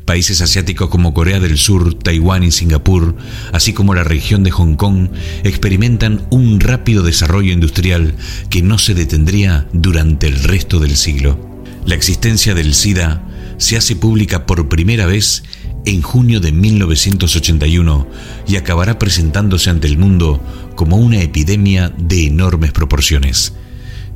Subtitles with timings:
[0.03, 3.15] Países asiáticos como Corea del Sur, Taiwán y Singapur,
[3.53, 5.07] así como la región de Hong Kong,
[5.45, 8.15] experimentan un rápido desarrollo industrial
[8.49, 11.63] que no se detendría durante el resto del siglo.
[11.85, 13.30] La existencia del SIDA
[13.61, 15.43] se hace pública por primera vez
[15.85, 18.07] en junio de 1981
[18.47, 20.41] y acabará presentándose ante el mundo
[20.75, 23.53] como una epidemia de enormes proporciones.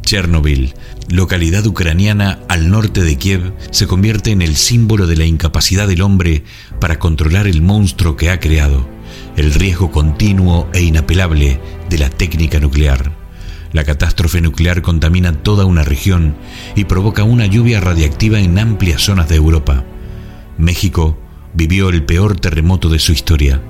[0.02, 0.74] Chernobyl,
[1.10, 6.02] localidad ucraniana al norte de Kiev, se convierte en el símbolo de la incapacidad del
[6.02, 6.44] hombre
[6.82, 8.90] para controlar el monstruo que ha creado,
[9.38, 13.25] el riesgo continuo e inapelable de la técnica nuclear.
[13.76, 16.38] La catástrofe nuclear contamina toda una región
[16.78, 19.84] y provoca una lluvia radiactiva en amplias zonas de Europa.
[20.58, 21.20] México
[21.54, 23.62] vivió el peor terremoto de su historia,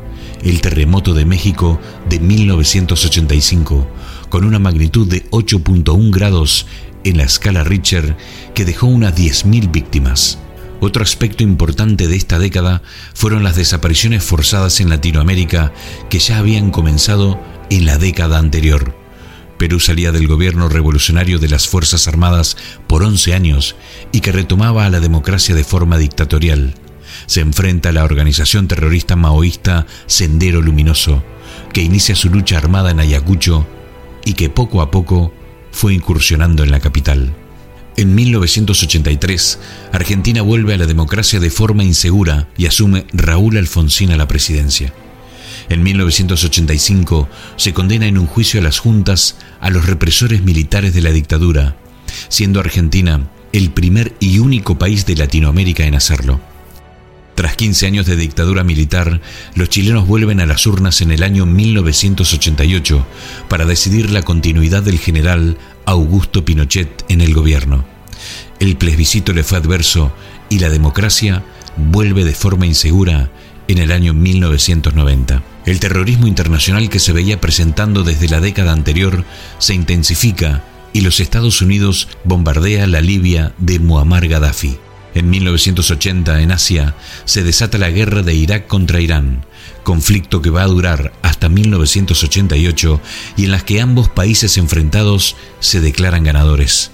[0.43, 3.87] el terremoto de México de 1985,
[4.29, 6.67] con una magnitud de 8.1 grados
[7.03, 8.15] en la escala Richter
[8.53, 10.37] que dejó unas 10.000 víctimas.
[10.81, 12.83] Otro aspecto importante de esta década
[13.15, 15.73] fueron las desapariciones forzadas en Latinoamérica
[16.11, 19.04] que ya habían comenzado en la década anterior.
[19.57, 22.57] Perú salía del gobierno revolucionario de las Fuerzas Armadas
[22.87, 23.75] por 11 años
[24.11, 26.75] y que retomaba a la democracia de forma dictatorial.
[27.25, 31.23] Se enfrenta a la organización terrorista maoísta Sendero Luminoso,
[31.73, 33.65] que inicia su lucha armada en Ayacucho
[34.25, 35.33] y que poco a poco
[35.71, 37.33] fue incursionando en la capital.
[37.97, 39.59] En 1983,
[39.93, 44.93] Argentina vuelve a la democracia de forma insegura y asume Raúl Alfonsín a la presidencia.
[45.69, 51.01] En 1985 se condena en un juicio a las juntas a los represores militares de
[51.01, 51.75] la dictadura,
[52.29, 56.39] siendo Argentina el primer y único país de Latinoamérica en hacerlo.
[57.35, 59.21] Tras 15 años de dictadura militar,
[59.55, 63.05] los chilenos vuelven a las urnas en el año 1988
[63.49, 67.85] para decidir la continuidad del general Augusto Pinochet en el gobierno.
[68.59, 70.13] El plebiscito le fue adverso
[70.49, 71.43] y la democracia
[71.75, 73.29] vuelve de forma insegura
[73.67, 75.54] en el año 1990.
[75.65, 79.25] El terrorismo internacional que se veía presentando desde la década anterior
[79.57, 84.77] se intensifica y los Estados Unidos bombardea la Libia de Muammar Gaddafi.
[85.15, 86.93] En 1980, en Asia,
[87.23, 89.45] se desata la guerra de Irak contra Irán,
[89.83, 93.01] conflicto que va a durar hasta 1988
[93.37, 96.91] y en las que ambos países enfrentados se declaran ganadores.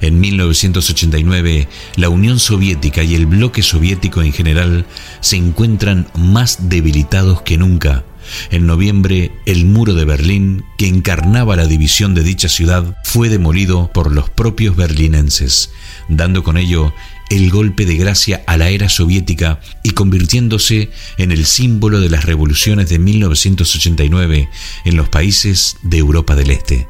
[0.00, 4.86] En 1989, la Unión Soviética y el bloque soviético en general
[5.20, 8.04] se encuentran más debilitados que nunca.
[8.50, 13.90] En noviembre, el muro de Berlín, que encarnaba la división de dicha ciudad, fue demolido
[13.92, 15.70] por los propios berlinenses,
[16.08, 16.92] dando con ello
[17.30, 22.24] el golpe de gracia a la era soviética y convirtiéndose en el símbolo de las
[22.24, 24.48] revoluciones de 1989
[24.84, 26.88] en los países de Europa del Este.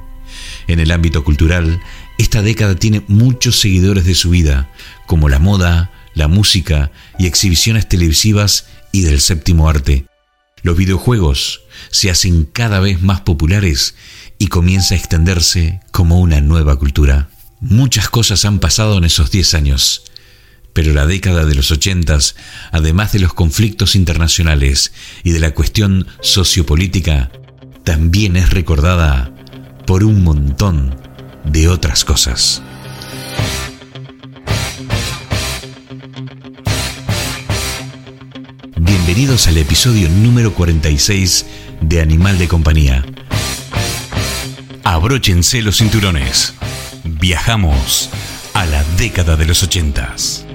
[0.67, 1.81] En el ámbito cultural,
[2.21, 4.71] esta década tiene muchos seguidores de su vida,
[5.07, 10.05] como la moda, la música y exhibiciones televisivas y del séptimo arte.
[10.63, 13.95] Los videojuegos se hacen cada vez más populares
[14.39, 17.31] y comienza a extenderse como una nueva cultura.
[17.61, 20.03] Muchas cosas han pasado en esos 10 años
[20.73, 22.37] pero la década de los ochentas,
[22.71, 24.93] además de los conflictos internacionales
[25.25, 27.33] y de la cuestión sociopolítica,
[27.83, 29.35] también es recordada
[29.85, 30.95] por un montón
[31.45, 32.63] de otras cosas.
[38.77, 41.47] Bienvenidos al episodio número 46
[41.81, 43.05] de Animal de Compañía.
[44.85, 46.55] Abróchense los cinturones.
[47.05, 48.11] Viajamos
[48.55, 50.47] a la década de los ochentas.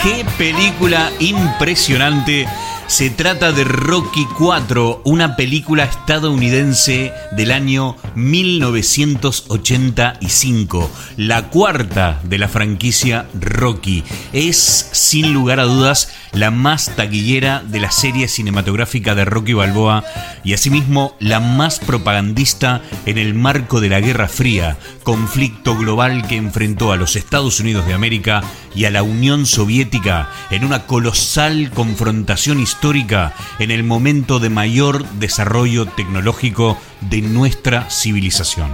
[0.00, 2.46] Qué película impresionante
[2.86, 12.46] se trata de Rocky 4, una película estadounidense del año 1985, la cuarta de la
[12.48, 14.04] franquicia Rocky.
[14.32, 20.04] Es, sin lugar a dudas, la más taquillera de la serie cinematográfica de Rocky Balboa
[20.44, 26.36] y asimismo la más propagandista en el marco de la Guerra Fría, conflicto global que
[26.36, 28.42] enfrentó a los Estados Unidos de América
[28.74, 35.06] y a la Unión Soviética en una colosal confrontación histórica en el momento de mayor
[35.14, 38.70] desarrollo tecnológico de nuestra civilización.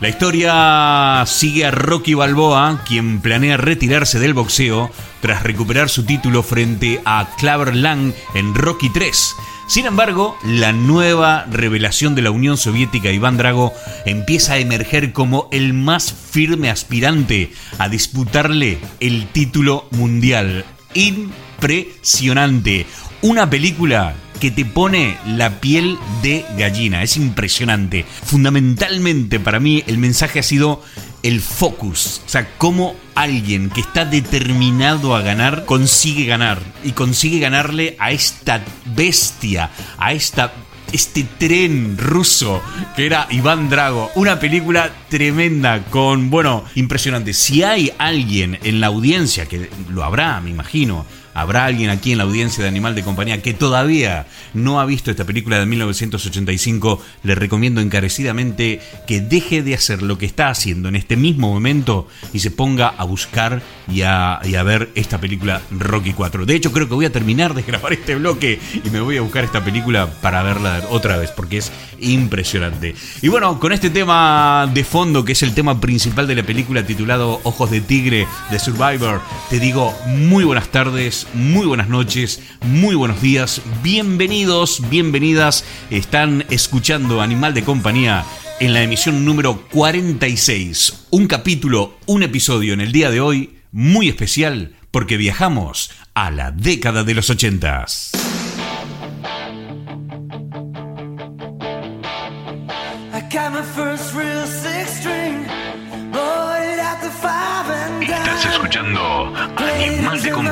[0.00, 6.42] La historia sigue a Rocky Balboa, quien planea retirarse del boxeo tras recuperar su título
[6.42, 9.34] frente a Claver Lang en Rocky 3
[9.70, 13.72] sin embargo, la nueva revelación de la Unión Soviética, Iván Drago,
[14.04, 20.64] empieza a emerger como el más firme aspirante a disputarle el título mundial.
[20.94, 22.84] Impresionante.
[23.22, 27.02] Una película que te pone la piel de gallina.
[27.02, 28.04] Es impresionante.
[28.24, 30.82] Fundamentalmente para mí el mensaje ha sido
[31.22, 32.22] el focus.
[32.26, 36.60] O sea, cómo alguien que está determinado a ganar consigue ganar.
[36.82, 40.52] Y consigue ganarle a esta bestia, a esta
[40.92, 42.60] este tren ruso
[42.96, 44.10] que era Iván Drago.
[44.16, 47.32] Una película tremenda con, bueno, impresionante.
[47.32, 52.18] Si hay alguien en la audiencia, que lo habrá, me imagino, Habrá alguien aquí en
[52.18, 57.02] la audiencia de Animal de Compañía que todavía no ha visto esta película de 1985.
[57.22, 62.08] Le recomiendo encarecidamente que deje de hacer lo que está haciendo en este mismo momento
[62.32, 66.46] y se ponga a buscar y a, ver esta película Rocky 4.
[66.46, 69.22] De hecho, creo que voy a terminar de grabar este bloque y me voy a
[69.22, 72.94] buscar esta película para verla otra vez porque es impresionante.
[73.22, 76.84] Y bueno, con este tema de fondo, que es el tema principal de la película
[76.84, 82.94] titulado Ojos de Tigre de Survivor, te digo muy buenas tardes muy buenas noches, muy
[82.94, 85.64] buenos días, bienvenidos, bienvenidas.
[85.90, 88.24] Están escuchando Animal de Compañía
[88.60, 91.06] en la emisión número 46.
[91.10, 96.50] Un capítulo, un episodio en el día de hoy muy especial porque viajamos a la
[96.50, 98.12] década de los ochentas.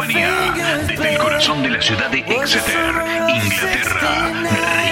[0.08, 2.94] Desde el corazón de la ciudad de Exeter,
[3.28, 4.87] Inglaterra,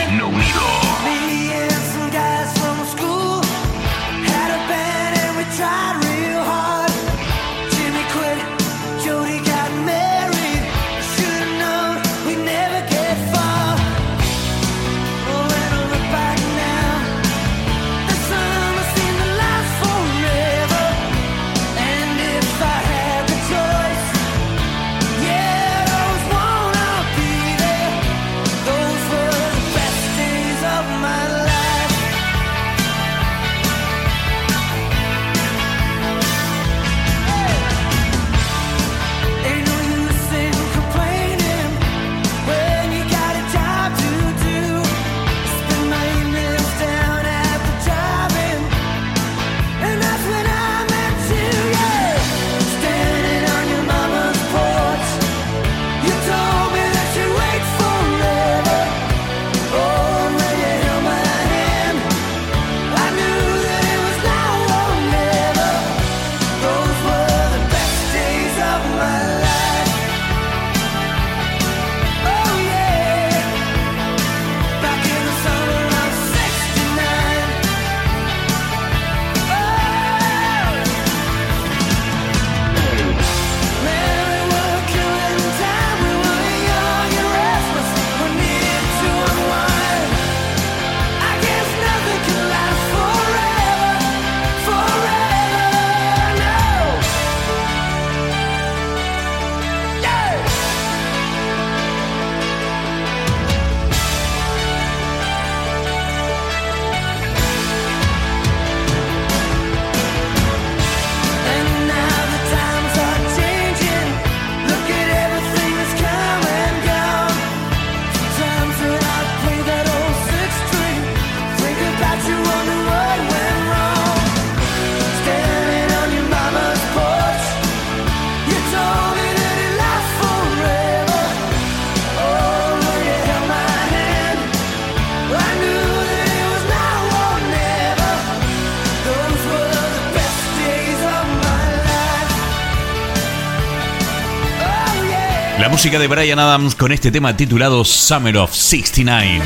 [145.87, 149.41] música de Brian Adams con este tema titulado Summer of 69.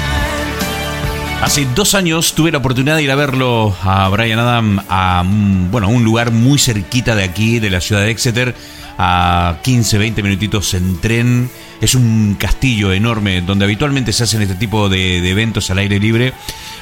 [1.42, 6.02] Hace dos años tuve la oportunidad de ir a verlo a Brian Adams a un
[6.02, 8.54] lugar muy cerquita de aquí, de la ciudad de Exeter,
[8.96, 11.50] a 15, 20 minutitos en tren.
[11.82, 16.32] Es un castillo enorme donde habitualmente se hacen este tipo de eventos al aire libre.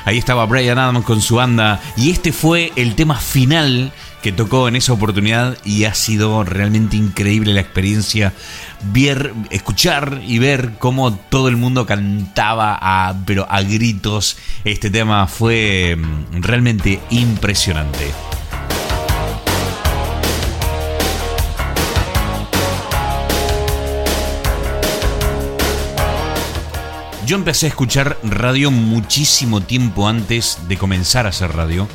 [0.05, 4.69] Ahí estaba Brian Adams con su banda y este fue el tema final que tocó
[4.69, 8.33] en esa oportunidad y ha sido realmente increíble la experiencia
[8.93, 14.37] ver, escuchar y ver cómo todo el mundo cantaba a, pero a gritos.
[14.65, 18.13] Este tema fue mm, realmente impresionante.
[27.29, 31.87] Yo empecé a escuchar radio muchísimo tiempo antes de comenzar a hacer radio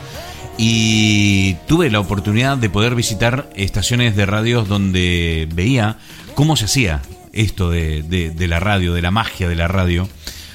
[0.59, 5.97] y tuve la oportunidad de poder visitar estaciones de radios donde veía
[6.35, 10.07] cómo se hacía esto de, la radio, de la magia de la radio.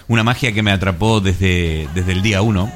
[0.06, 2.70] Una magia que me atrapó desde, desde el día uno.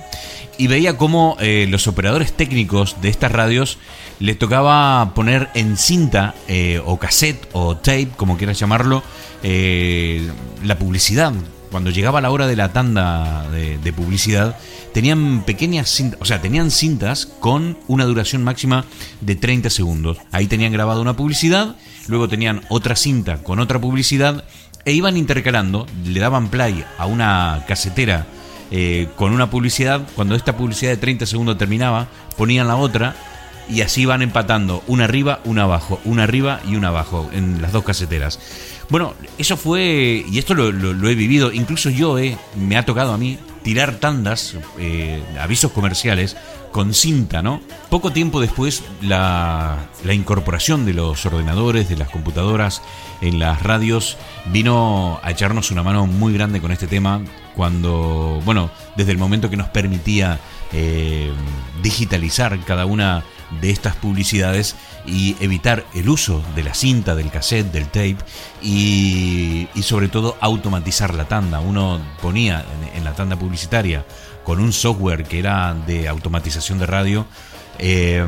[0.59, 3.79] Y veía cómo eh, los operadores técnicos de estas radios
[4.19, 9.05] les tocaba poner en cinta eh, o cassette o tape, como quieras llamarlo,
[9.45, 10.29] eh,
[10.65, 11.33] la publicidad.
[11.73, 14.57] Cuando llegaba la hora de la tanda de publicidad,
[14.93, 18.85] tenían pequeñas cintas, o sea, tenían cintas con una duración máxima
[19.21, 20.19] de 30 segundos.
[20.31, 21.77] Ahí tenían grabado una publicidad,
[22.09, 24.45] luego tenían otra cinta con otra publicidad
[24.85, 28.27] e iban intercalando, le daban play a una casetera
[28.71, 33.17] eh, con una publicidad, cuando esta publicidad de 30 segundos terminaba, ponían la otra
[33.69, 37.73] y así iban empatando, una arriba, una abajo, una arriba y una abajo en las
[37.73, 38.39] dos caseteras.
[38.93, 43.17] Bueno, eso fue, y esto lo, he vivido, incluso yo eh, me ha tocado a
[43.17, 46.37] mí tirar tandas, eh, avisos comerciales,
[46.73, 47.63] con cinta, ¿no?
[47.89, 52.83] Poco tiempo después, la, la, incorporación de los ordenadores, de las computadoras
[53.23, 54.19] en las radios,
[54.53, 57.23] vino a echarnos una mano muy grande con este tema,
[57.57, 60.39] cuando, bueno, desde el momento que nos permitía
[60.71, 61.33] eh,
[61.83, 63.25] digitalizar cada una
[63.61, 68.19] de estas publicidades y evitar el uso de la cinta, del cassette, del tape
[68.63, 71.61] y, sobre todo automatizar la tanda.
[71.61, 74.05] Uno ponía en, la tanda publicitaria
[74.45, 77.27] con un software que era de automatización de radio,
[77.79, 78.25] eh,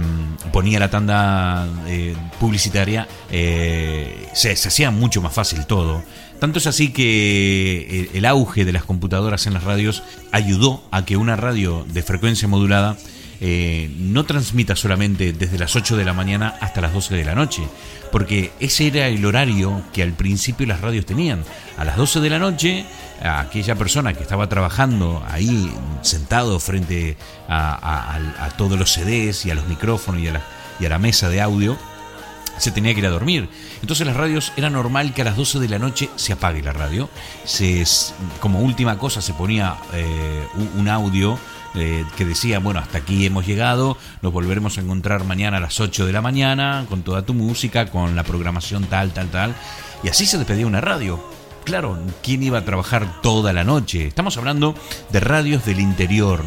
[0.52, 6.02] ponía la tanda eh, publicitaria, eh, se, hacía mucho más fácil todo.
[6.40, 10.02] Tanto es así que el auge de las computadoras en las radios
[10.32, 12.96] ayudó a que una radio de frecuencia modulada
[13.40, 17.34] eh, no transmita solamente desde las 8 de la mañana hasta las 12 de la
[17.34, 17.62] noche,
[18.12, 21.44] porque ese era el horario que al principio las radios tenían.
[21.76, 22.84] A las 12 de la noche,
[23.22, 25.72] aquella persona que estaba trabajando ahí
[26.02, 27.16] sentado frente
[27.48, 30.42] a, todos los CDs y a los micrófonos y a, la,
[30.78, 31.76] y a la mesa de audio,
[32.58, 33.48] se tenía que ir a dormir.
[33.80, 36.72] Entonces las radios era normal que a las 12 de la noche se apague la
[36.72, 37.08] radio.
[37.44, 37.84] Se,
[38.40, 41.38] como última cosa se ponía eh, un audio
[41.74, 45.80] eh, que decía, bueno, hasta aquí hemos llegado, nos volveremos a encontrar mañana a las
[45.80, 49.54] 8 de la mañana con toda tu música, con la programación tal, tal, tal.
[50.02, 51.22] Y así se despedía una radio.
[51.64, 54.06] Claro, ¿quién iba a trabajar toda la noche?
[54.06, 54.74] Estamos hablando
[55.10, 56.42] de radios del interior.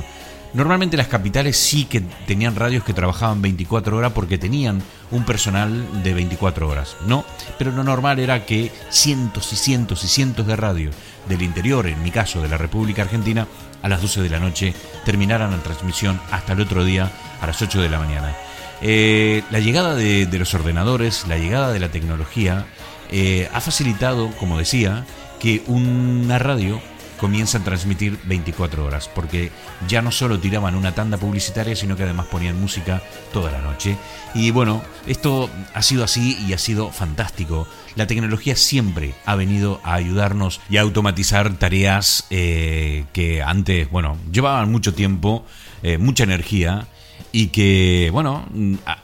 [0.53, 4.81] Normalmente las capitales sí que tenían radios que trabajaban 24 horas porque tenían
[5.11, 7.25] un personal de 24 horas, ¿no?
[7.57, 10.95] Pero lo normal era que cientos y cientos y cientos de radios
[11.27, 13.47] del interior, en mi caso de la República Argentina,
[13.81, 14.73] a las 12 de la noche,
[15.05, 18.35] terminaran la transmisión hasta el otro día a las 8 de la mañana.
[18.81, 22.65] Eh, la llegada de, los ordenadores, la llegada de la tecnología,
[23.11, 25.05] eh, ha facilitado, como decía,
[25.39, 26.81] que una radio
[27.17, 29.51] comienza a transmitir 24 horas, porque
[29.87, 33.01] ya no solo tiraban una tanda publicitaria, sino que además ponían música
[33.33, 33.97] toda la noche.
[34.33, 37.67] Y bueno, esto ha sido así y ha sido fantástico.
[37.95, 44.17] La tecnología siempre ha venido a ayudarnos y a automatizar tareas eh, que antes, bueno,
[44.31, 45.45] llevaban mucho tiempo,
[45.83, 46.87] eh, mucha energía
[47.31, 48.45] y que, bueno,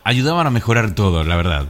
[0.04, 1.68] ayudaban a mejorar todo, la verdad.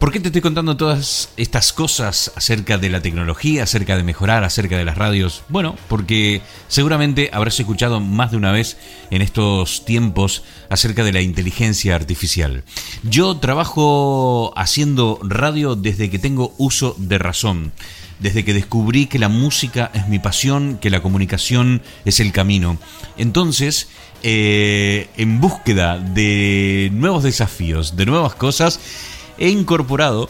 [0.00, 4.44] ¿Por qué te estoy contando todas estas cosas acerca de la tecnología, acerca de mejorar,
[4.44, 5.42] acerca de las radios?
[5.50, 8.78] Bueno, porque seguramente habrás escuchado más de una vez
[9.10, 12.64] en estos tiempos acerca de la inteligencia artificial.
[13.02, 17.72] Yo trabajo haciendo radio desde que tengo uso de razón
[18.20, 22.78] desde que descubrí que la música es mi pasión, que la comunicación es el camino.
[23.16, 23.88] Entonces,
[24.22, 28.78] eh, en búsqueda de nuevos desafíos, de nuevas cosas,
[29.40, 30.28] he incorporado,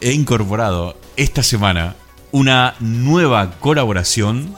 [0.00, 1.96] he incorporado esta semana
[2.30, 4.54] una nueva colaboración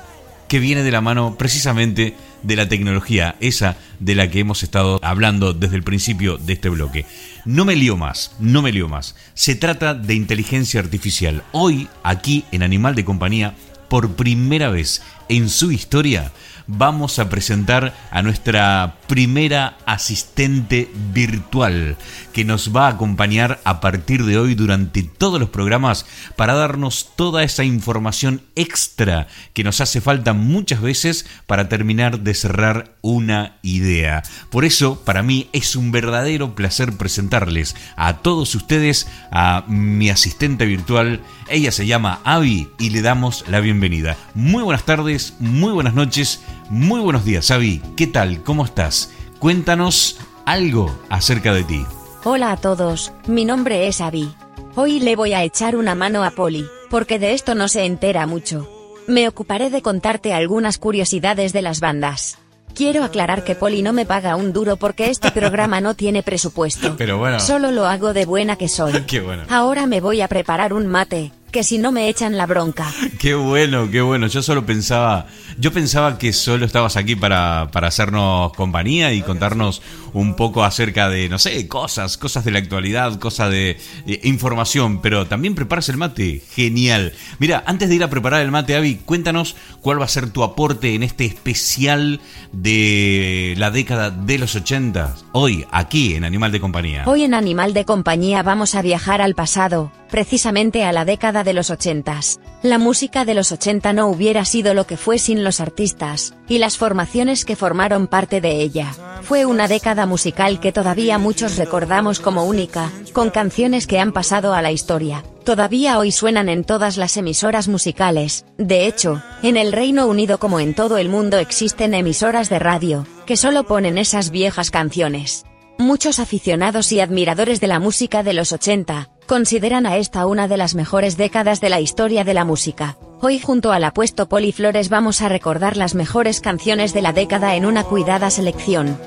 [0.46, 5.00] que viene de la mano precisamente de la tecnología, esa de la que hemos estado
[5.02, 7.06] hablando desde el principio de este bloque.
[7.46, 9.16] No me lío más, no me lío más.
[9.32, 11.42] Se trata de inteligencia artificial.
[11.52, 13.54] Hoy, aquí en Animal de Compañía,
[13.88, 16.30] por primera vez en su historia,
[16.66, 21.96] vamos a presentar a nuestra primera asistente virtual
[22.32, 27.10] que nos va a acompañar a partir de hoy durante todos los programas para darnos
[27.16, 33.56] toda esa información extra que nos hace falta muchas veces para terminar de cerrar una
[33.62, 34.22] idea.
[34.50, 40.66] Por eso, para mí es un verdadero placer presentarles a todos ustedes a mi asistente
[40.66, 41.20] virtual.
[41.48, 44.16] Ella se llama Avi y le damos la bienvenida.
[44.34, 47.82] Muy buenas tardes, muy buenas noches muy buenos días, Avi.
[47.96, 48.42] ¿Qué tal?
[48.42, 49.12] ¿Cómo estás?
[49.38, 51.84] Cuéntanos algo acerca de ti.
[52.24, 54.34] Hola a todos, mi nombre es Avi.
[54.74, 58.26] Hoy le voy a echar una mano a Poli, porque de esto no se entera
[58.26, 58.68] mucho.
[59.06, 62.38] Me ocuparé de contarte algunas curiosidades de las bandas.
[62.74, 66.94] Quiero aclarar que Poli no me paga un duro porque este programa no tiene presupuesto.
[66.98, 67.38] Pero bueno.
[67.38, 68.92] Solo lo hago de buena que soy.
[69.06, 69.44] Qué bueno.
[69.48, 72.90] Ahora me voy a preparar un mate, que si no me echan la bronca.
[73.20, 74.26] Qué bueno, qué bueno.
[74.26, 79.80] Yo solo pensaba, yo pensaba que solo estabas aquí para, para hacernos compañía y contarnos
[80.14, 83.78] un poco acerca de, no sé, cosas, cosas de la actualidad, cosas de,
[84.22, 86.40] información, pero también preparas el mate.
[86.54, 87.12] Genial.
[87.38, 90.42] Mira, antes de ir a preparar el mate, Avi, cuéntanos cuál va a ser tu
[90.42, 92.20] aporte en este especial
[92.52, 97.04] de la década de los 80, hoy, aquí en Animal de Compañía.
[97.06, 101.54] Hoy en Animal de Compañía vamos a viajar al pasado, precisamente a la década de
[101.54, 102.38] los ochentas.
[102.62, 106.58] La música de los 80 no hubiera sido lo que fue sin los artistas, y
[106.58, 108.92] las formaciones que formaron parte de ella.
[109.22, 109.68] Fue una
[110.06, 115.24] musical que todavía muchos recordamos como única, con canciones que han pasado a la historia.
[115.44, 120.60] Todavía hoy suenan en todas las emisoras musicales, de hecho, en el Reino Unido como
[120.60, 125.44] en todo el mundo existen emisoras de radio, que solo ponen esas viejas canciones.
[125.76, 130.56] Muchos aficionados y admiradores de la música de los 80, consideran a esta una de
[130.56, 132.96] las mejores décadas de la historia de la música.
[133.20, 137.54] Hoy junto al apuesto Poli Flores vamos a recordar las mejores canciones de la década
[137.54, 138.98] en una cuidada selección.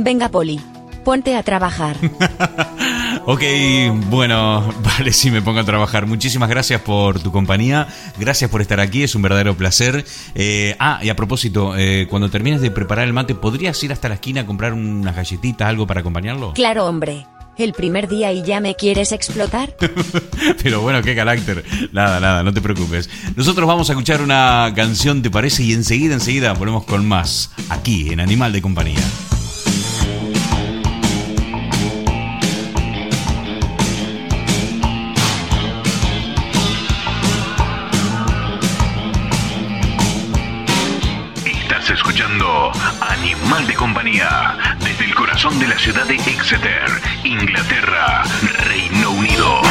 [0.00, 0.60] Venga Poli,
[1.04, 1.96] ponte a trabajar.
[3.26, 3.42] ok,
[4.08, 6.06] bueno, vale, sí me pongo a trabajar.
[6.06, 10.04] Muchísimas gracias por tu compañía, gracias por estar aquí, es un verdadero placer.
[10.36, 14.08] Eh, ah, y a propósito, eh, cuando termines de preparar el mate, ¿podrías ir hasta
[14.08, 16.52] la esquina a comprar unas galletitas, algo para acompañarlo?
[16.52, 17.26] Claro, hombre.
[17.56, 19.74] ¿El primer día y ya me quieres explotar?
[20.62, 21.64] Pero bueno, qué carácter.
[21.90, 23.10] Nada, nada, no te preocupes.
[23.34, 25.64] Nosotros vamos a escuchar una canción, ¿te parece?
[25.64, 29.02] Y enseguida, enseguida ponemos con más, aquí en Animal de Compañía.
[43.48, 46.84] Animal de compañía, desde el corazón de la ciudad de Exeter,
[47.24, 48.22] Inglaterra,
[48.66, 49.62] Reino Unido.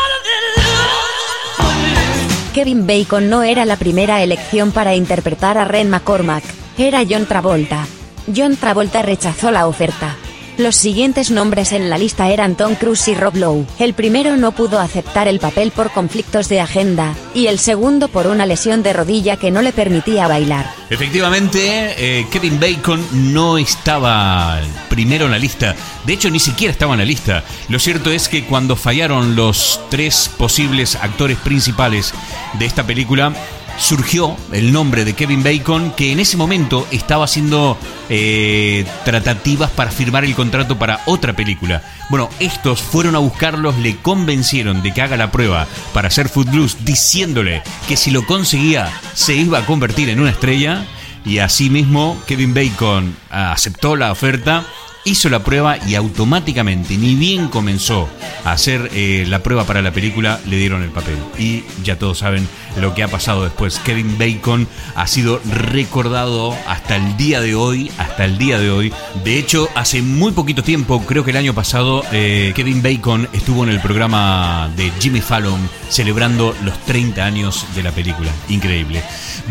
[2.54, 6.42] Kevin Bacon no era la primera elección para interpretar a Ren McCormack,
[6.78, 7.86] era John Travolta.
[8.34, 10.16] John Travolta rechazó la oferta.
[10.58, 13.66] Los siguientes nombres en la lista eran Tom Cruise y Rob Lowe.
[13.78, 18.26] El primero no pudo aceptar el papel por conflictos de agenda, y el segundo por
[18.26, 20.70] una lesión de rodilla que no le permitía bailar.
[20.90, 24.60] Efectivamente, eh, Kevin Bacon no estaba
[24.90, 25.74] primero en la lista.
[26.04, 27.44] De hecho, ni siquiera estaba en la lista.
[27.70, 32.12] Lo cierto es que cuando fallaron los tres posibles actores principales
[32.58, 33.32] de esta película,
[33.78, 39.90] surgió el nombre de Kevin Bacon, que en ese momento estaba haciendo eh, tratativas para
[39.90, 41.82] firmar el contrato para otra película.
[42.10, 46.78] Bueno, estos fueron a buscarlos, le convencieron de que haga la prueba para hacer Footloose,
[46.82, 50.84] diciéndole que si lo conseguía se iba a convertir en una estrella.
[51.24, 54.66] Y asimismo, Kevin Bacon aceptó la oferta
[55.04, 58.08] hizo la prueba y automáticamente, ni bien comenzó
[58.44, 61.16] a hacer eh, la prueba para la película, le dieron el papel.
[61.38, 62.46] Y ya todos saben
[62.80, 63.78] lo que ha pasado después.
[63.80, 68.92] Kevin Bacon ha sido recordado hasta el día de hoy, hasta el día de hoy.
[69.24, 73.64] De hecho, hace muy poquito tiempo, creo que el año pasado, eh, Kevin Bacon estuvo
[73.64, 78.30] en el programa de Jimmy Fallon celebrando los 30 años de la película.
[78.48, 79.02] Increíble.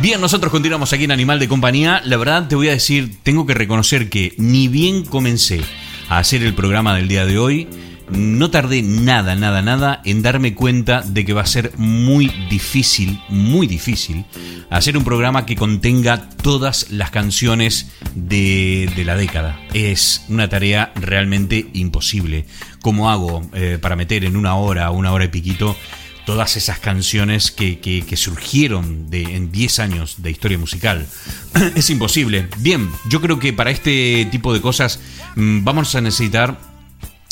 [0.01, 2.01] Bien, nosotros continuamos aquí en Animal de Compañía.
[2.05, 5.05] La verdad te voy a decir, tengo que reconocer que ni bien
[6.09, 7.67] a hacer el programa del día de hoy,
[8.11, 13.19] no tardé nada, nada, nada en darme cuenta de que va a ser muy difícil,
[13.29, 14.25] muy difícil,
[14.69, 19.59] hacer un programa que contenga todas las canciones de, la década.
[19.73, 22.45] Es una tarea realmente imposible.
[22.81, 25.75] ¿Cómo hago eh, para meter en una hora, una hora y piquito?
[26.25, 31.07] Todas esas canciones que, surgieron de, en 10 años de historia musical.
[31.75, 32.47] es imposible.
[32.57, 34.99] Bien, yo creo que para este tipo de cosas
[35.35, 36.70] mm, vamos a necesitar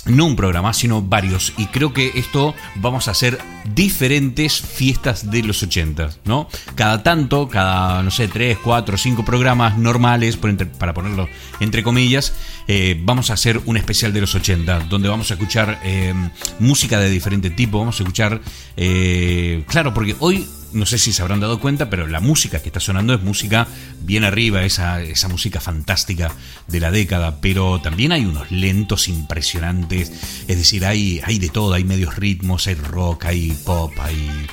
[0.10, 1.54] no un programa, sino varios.
[1.58, 3.40] Y creo que esto vamos a hacer
[3.74, 6.48] diferentes fiestas de los 80, ¿no?
[6.76, 10.38] Cada tanto, cada, no sé, 3, 4, 5 programas normales,
[10.78, 12.34] para ponerlo entre comillas,
[12.68, 16.14] eh, vamos a hacer un especial de los 80, donde vamos a escuchar eh,
[16.60, 18.42] música de diferente tipo, vamos a escuchar,
[18.78, 22.70] eh, claro, porque hoy no sé si se habrán dado cuenta, pero la música que
[22.70, 23.68] está sonando es música
[24.02, 26.32] bien arriba, esa, esa música fantástica
[26.68, 30.12] de la década, pero también hay unos lentos impresionantes,
[30.48, 34.48] es decir, hay, hay de todo, hay medios ritmos, hay rock, hay pop, hay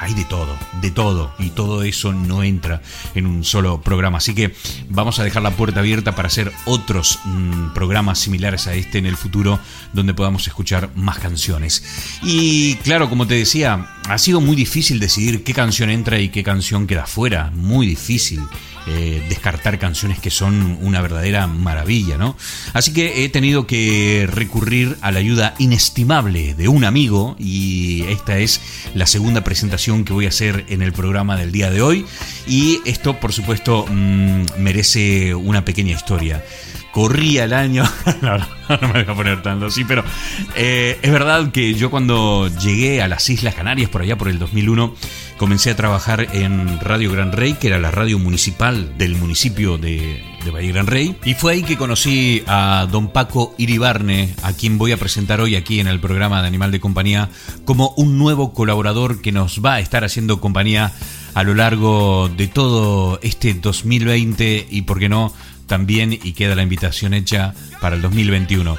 [0.00, 2.82] hay de todo, de todo, y todo eso no entra
[3.14, 4.18] en un solo programa.
[4.18, 4.54] Así que
[4.88, 9.06] vamos a dejar la puerta abierta para hacer otros mm, programas similares a este en
[9.06, 9.58] el futuro,
[9.92, 11.84] donde podamos escuchar más canciones.
[12.22, 16.42] Y claro, como te decía, ha sido muy difícil decidir qué canción entra y qué
[16.42, 18.40] canción queda fuera, muy difícil.
[18.90, 22.36] Eh, descartar canciones que son una verdadera maravilla, ¿no?
[22.72, 28.38] Así que he tenido que recurrir a la ayuda inestimable de un amigo y esta
[28.38, 28.62] es
[28.94, 32.06] la segunda presentación que voy a hacer en el programa del día de hoy
[32.46, 36.42] y esto por supuesto mm, merece una pequeña historia
[36.98, 37.84] corría el año.
[38.22, 38.38] no,
[38.80, 40.02] me voy a poner tanto así, pero
[40.56, 44.40] eh, es verdad que yo cuando llegué a las Islas Canarias, por allá por el
[44.40, 44.94] 2001,
[45.36, 50.24] comencé a trabajar en Radio Gran Rey, que era la radio municipal del municipio de,
[50.44, 51.14] de Valle Gran Rey.
[51.24, 55.54] Y fue ahí que conocí a don Paco Iribarne, a quien voy a presentar hoy
[55.54, 57.28] aquí en el programa de Animal de Compañía,
[57.64, 60.92] como un nuevo colaborador que nos va a estar haciendo compañía
[61.34, 65.32] a lo largo de todo este 2020 y, por qué no,
[65.68, 68.76] también y queda la invitación hecha para el 2021.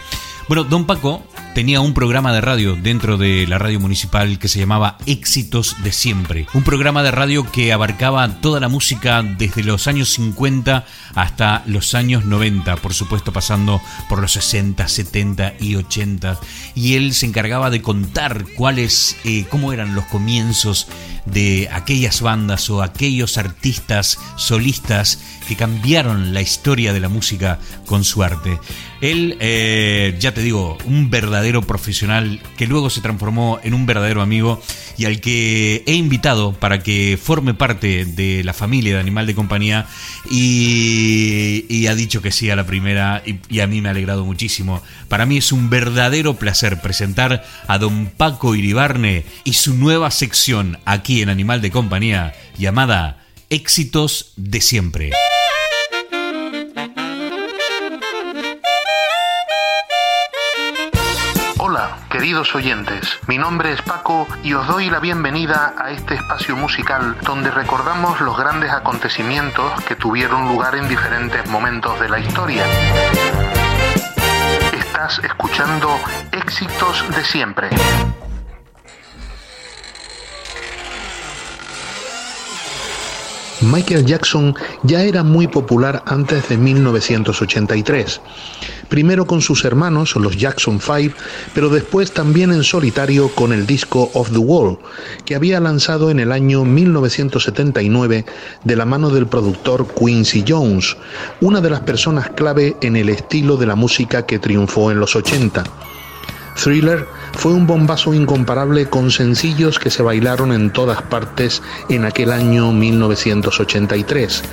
[0.50, 4.58] Bueno, don Paco tenía un programa de radio dentro de la radio municipal que se
[4.58, 6.48] llamaba Éxitos de Siempre.
[6.56, 11.94] Un programa de radio que abarcaba toda la música desde los años 50 hasta los
[11.94, 16.40] años 90, por supuesto pasando por los 60, 70 y 80.
[16.74, 20.88] Y él se encargaba de contar cuáles, eh, cómo eran los comienzos
[21.28, 28.04] de aquellas bandas o aquellos artistas solistas que cambiaron la historia de la música con
[28.04, 28.58] su arte.
[29.02, 34.22] Él, eh, ya te digo, un verdadero profesional que luego se transformó en un verdadero
[34.22, 34.62] amigo
[34.98, 39.36] y al que he invitado para que forme parte de la familia de Animal de
[39.36, 39.86] Compañía
[40.30, 44.26] y, ha dicho que sí a la primera y, y, a mí me ha alegrado
[44.26, 44.84] muchísimo.
[45.08, 50.78] Para mí es un verdadero placer presentar a don Paco Iribarne y su nueva sección
[50.86, 55.12] aquí en Animal de Compañía llamada Éxitos de siempre.
[62.30, 67.18] Queridos oyentes, mi nombre es Paco y os doy la bienvenida a este espacio musical
[67.26, 72.64] donde recordamos los grandes acontecimientos que tuvieron lugar en diferentes momentos de la historia.
[74.72, 75.90] Estás escuchando
[76.32, 77.70] éxitos de siempre.
[83.62, 88.22] Michael Jackson ya era muy popular antes de 1983,
[88.90, 91.16] primero con sus hermanos, los Jackson 5,
[91.54, 94.78] pero después también en solitario con el disco Of the Wall,
[95.26, 98.26] que había lanzado en el año 1979
[98.64, 100.98] de la mano del productor Quincy Jones,
[101.40, 105.16] una de las personas clave en el estilo de la música que triunfó en los
[105.16, 105.64] 80.
[106.62, 112.32] Thriller fue un bombazo incomparable con sencillos que se bailaron en todas partes en aquel
[112.32, 114.44] año 1983.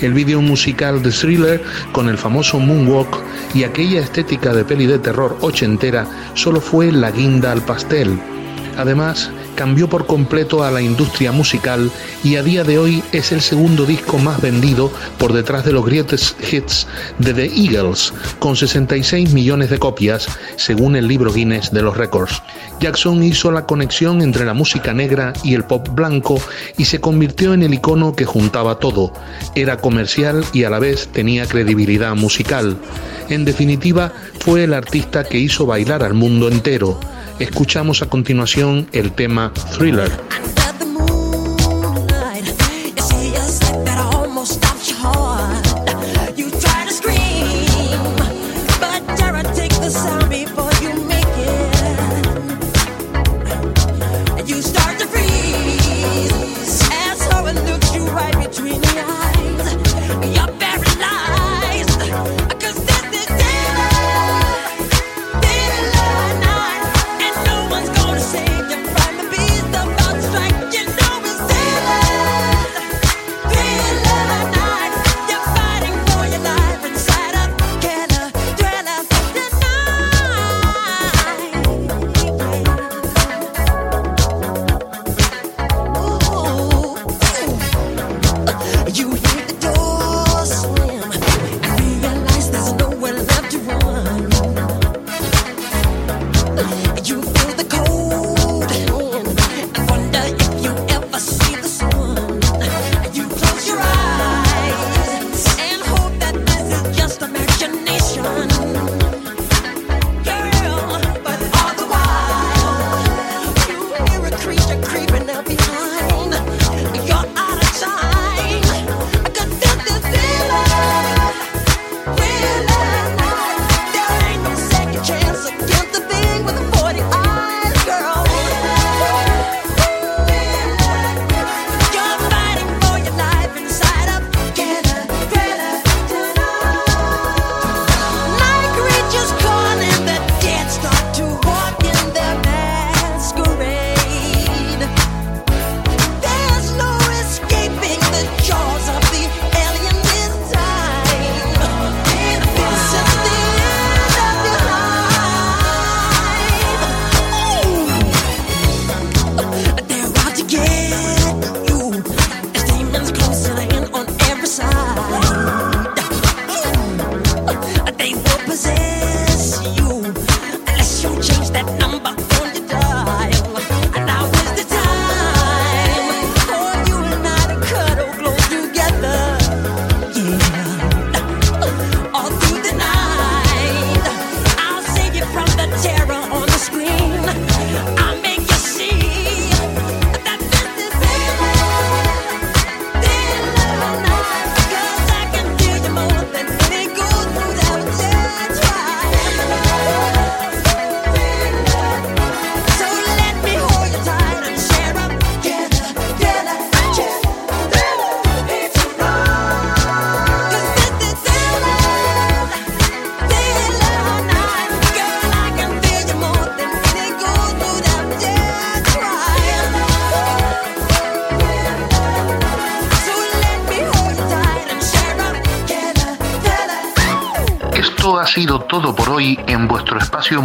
[0.00, 3.18] El vídeo musical de Thriller, con el famoso Moonwalk
[3.54, 8.18] y aquella estética de peli de terror ochentera, solo fue la guinda al pastel.
[8.78, 11.90] Además, cambió por completo a la industria musical
[12.24, 15.84] y a día de hoy es el segundo disco más vendido por detrás de los
[15.84, 16.86] Greatest Hits
[17.18, 22.42] de The Eagles, con 66 millones de copias, según el libro Guinness de los récords.
[22.80, 26.40] Jackson hizo la conexión entre la música negra y el pop blanco
[26.78, 29.12] y se convirtió en el icono que juntaba todo.
[29.54, 32.78] Era comercial y a la vez tenía credibilidad musical.
[33.28, 36.98] En definitiva, fue el artista que hizo bailar al mundo entero.
[37.40, 40.10] Escuchamos a continuación el tema Thriller.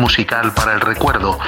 [0.06, 1.39] Musical para el recuerdo.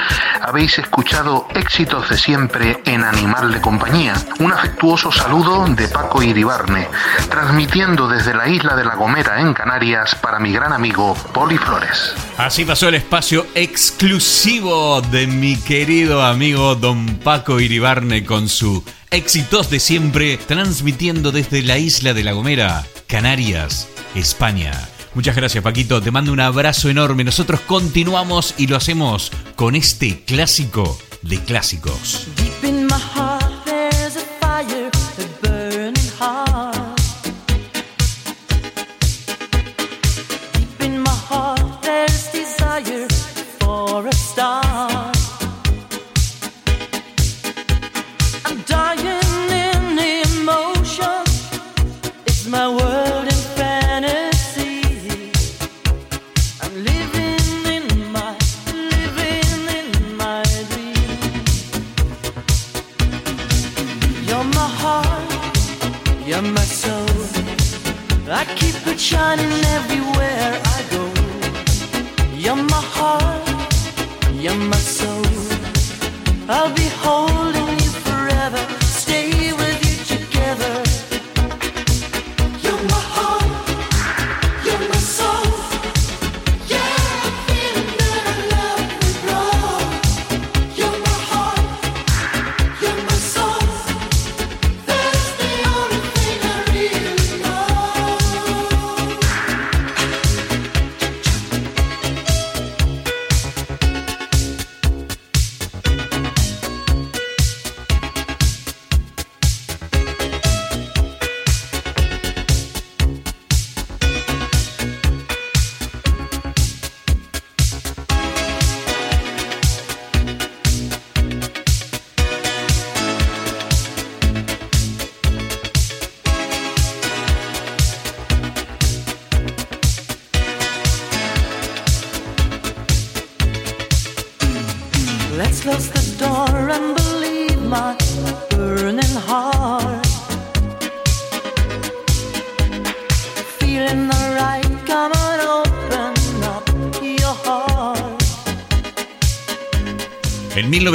[0.41, 4.15] Habéis escuchado éxitos de siempre en Animal de Compañía.
[4.39, 6.88] Un afectuoso saludo de Paco Iribarne,
[7.30, 12.15] transmitiendo desde la isla de La Gomera en Canarias para mi gran amigo Poli Flores.
[12.39, 19.70] Así pasó el espacio exclusivo de mi querido amigo Don Paco Iribarne con su éxitos
[19.70, 24.72] de siempre, transmitiendo desde la isla de La Gomera, Canarias, España.
[25.17, 27.23] Muchas gracias Paquito, te mando un abrazo enorme.
[27.23, 32.27] Nosotros continuamos y lo hacemos con este clásico de clásicos.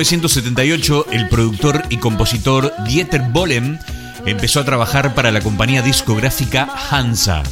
[0.02, 3.78] 1978, el productor y compositor Dieter Bohlen
[4.26, 7.44] empezó a trabajar para la compañía discográfica Hansa.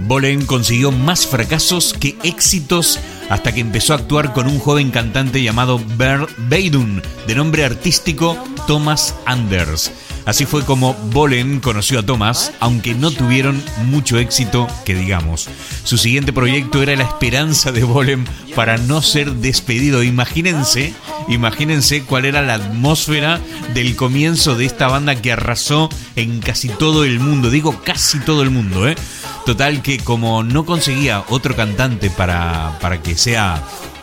[0.00, 5.42] Bohlen consiguió más fracasos que éxitos hasta que empezó a actuar con un joven cantante
[5.42, 8.36] llamado Bert Beidun, de nombre artístico
[8.66, 9.90] Thomas Anders.
[10.26, 15.48] Así fue como Bolen conoció a Thomas, aunque no tuvieron mucho éxito, que digamos.
[15.84, 18.26] Su siguiente proyecto era la esperanza de Bolen
[18.56, 20.02] para no ser despedido.
[20.02, 20.94] Imagínense,
[21.28, 23.40] imagínense cuál era la atmósfera
[23.74, 27.50] del comienzo de esta banda que arrasó en casi todo el mundo.
[27.50, 28.96] Digo casi todo el mundo, ¿eh?
[29.44, 33.62] Total que como no conseguía otro cantante para, para que sea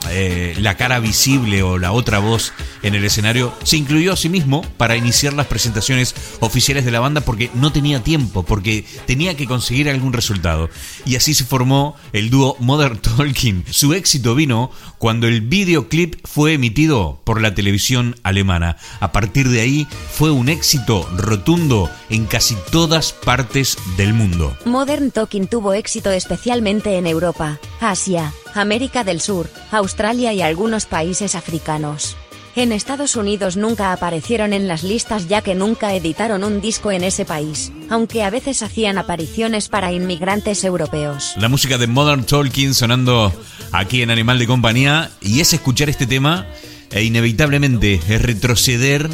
[0.09, 4.29] eh, la cara visible o la otra voz en el escenario, se incluyó a sí
[4.29, 9.35] mismo para iniciar las presentaciones oficiales de la banda porque no tenía tiempo, porque tenía
[9.35, 10.69] que conseguir algún resultado.
[11.05, 13.63] Y así se formó el dúo Modern Talking.
[13.69, 18.77] Su éxito vino cuando el videoclip fue emitido por la televisión alemana.
[18.99, 24.55] A partir de ahí fue un éxito rotundo en casi todas partes del mundo.
[24.65, 31.35] Modern Talking tuvo éxito especialmente en Europa, Asia, América del Sur, Australia y algunos países
[31.35, 32.15] africanos.
[32.55, 37.03] En Estados Unidos nunca aparecieron en las listas ya que nunca editaron un disco en
[37.03, 41.33] ese país, aunque a veces hacían apariciones para inmigrantes europeos.
[41.37, 43.33] La música de Modern Talking sonando
[43.71, 46.45] aquí en Animal de Compañía y es escuchar este tema
[46.91, 49.09] e inevitablemente es retroceder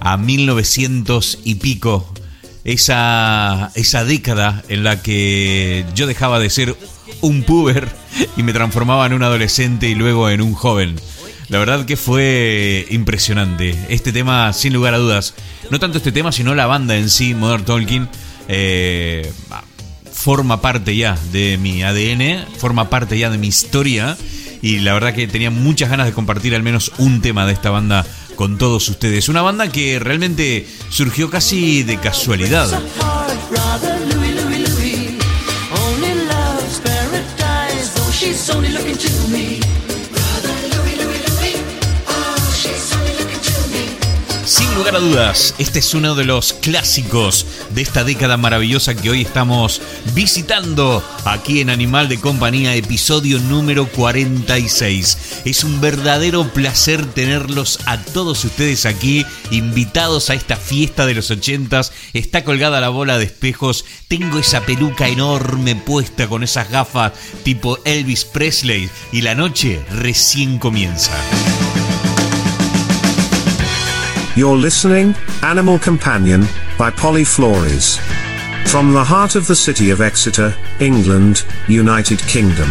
[0.00, 2.12] a 1900 y pico,
[2.64, 6.76] esa, esa década en la que yo dejaba de ser
[7.22, 7.88] un puber
[8.36, 10.96] y me transformaba en un adolescente y luego en un joven.
[11.48, 13.76] La verdad que fue impresionante.
[13.88, 15.34] Este tema, sin lugar a dudas,
[15.70, 18.08] no tanto este tema, sino la banda en sí, Modern Talking,
[18.48, 19.30] eh,
[20.12, 24.16] forma parte ya de mi ADN, forma parte ya de mi historia.
[24.62, 27.70] Y la verdad que tenía muchas ganas de compartir al menos un tema de esta
[27.70, 28.06] banda
[28.36, 29.28] con todos ustedes.
[29.28, 32.80] Una banda que realmente surgió casi de casualidad.
[44.82, 49.20] Lugar a dudas, este es uno de los clásicos de esta década maravillosa que hoy
[49.20, 49.80] estamos
[50.12, 55.42] visitando aquí en Animal de Compañía, episodio número 46.
[55.44, 61.30] Es un verdadero placer tenerlos a todos ustedes aquí, invitados a esta fiesta de los
[61.30, 61.92] ochentas.
[62.12, 67.12] Está colgada la bola de espejos, tengo esa peluca enorme puesta con esas gafas
[67.44, 71.12] tipo Elvis Presley y la noche recién comienza.
[74.34, 76.44] You're listening, Animal Companion,
[76.78, 77.98] by Polly Flores.
[78.64, 82.70] From the heart of the city of Exeter, England, United Kingdom.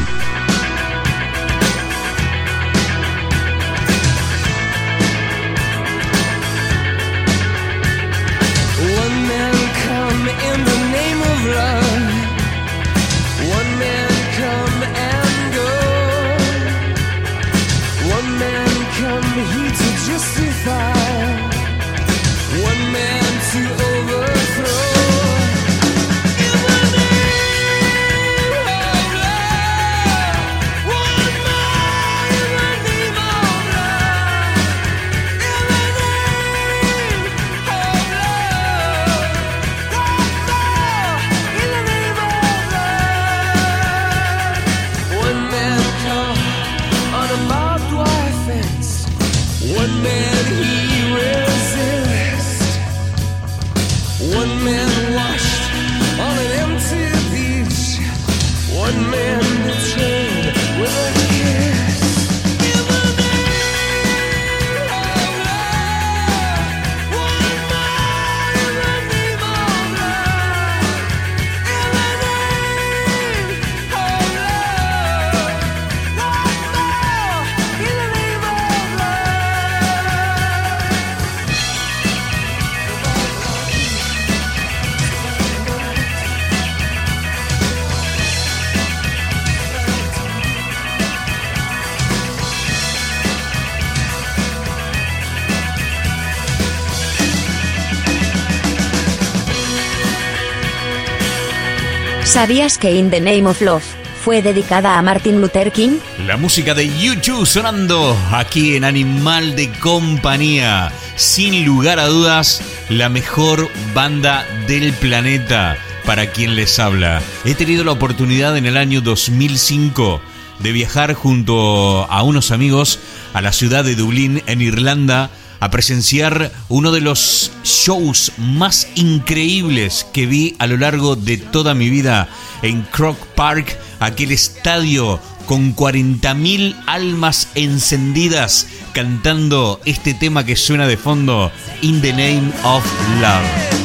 [102.42, 103.84] ¿Sabías que In the Name of Love
[104.26, 106.00] fue dedicada a Martin Luther King?
[106.26, 110.92] La música de YouTube sonando aquí en Animal de Compañía.
[111.16, 117.22] Sin lugar a dudas, la mejor banda del planeta para quien les habla.
[117.46, 120.20] He tenido la oportunidad en el año 2005
[120.58, 122.98] de viajar junto a unos amigos
[123.36, 125.30] a la ciudad de Dublín, en Irlanda,
[125.62, 131.76] a presenciar uno de los shows más increíbles que vi a lo largo de toda
[131.76, 132.28] mi vida
[132.64, 140.97] en Croc Park, aquel estadio con 40.000 almas encendidas cantando este tema que suena de
[140.97, 141.51] fondo,
[141.82, 142.84] In the Name of
[143.22, 143.82] Love.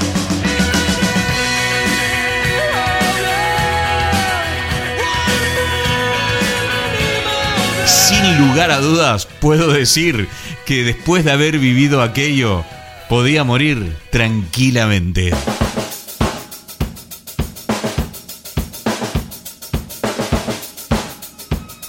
[7.87, 10.29] sin lugar a dudas puedo decir
[10.67, 12.65] que después de haber vivido aquello,
[13.09, 15.33] podía morir tranquilamente.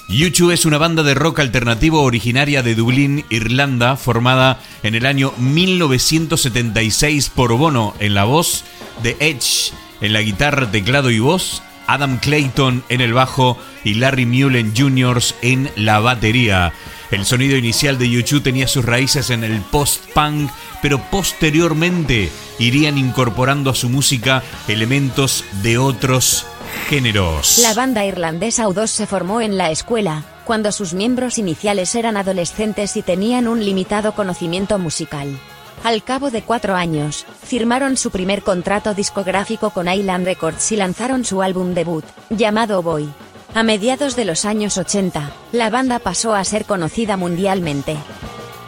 [0.07, 5.34] YouTube es una banda de rock alternativo originaria de Dublín, Irlanda, formada en el año
[5.38, 8.63] 1976 por Bono en la voz,
[9.01, 13.57] The Edge en la guitarra, teclado y voz, Adam Clayton en el bajo
[13.88, 15.21] y Larry Mullen Jr.
[15.41, 16.73] en la batería.
[17.09, 22.29] El sonido inicial de YouTube tenía sus raíces en el post-punk, pero posteriormente
[22.59, 26.45] irían incorporando a su música elementos de otros
[26.89, 27.59] géneros.
[27.59, 32.97] La banda irlandesa U2 se formó en la escuela, cuando sus miembros iniciales eran adolescentes
[32.97, 35.39] y tenían un limitado conocimiento musical.
[35.83, 41.23] Al cabo de cuatro años, firmaron su primer contrato discográfico con Island Records y lanzaron
[41.23, 43.09] su álbum debut, llamado Boy.
[43.58, 47.97] A mediados de los años 80, la banda pasó a ser conocida mundialmente.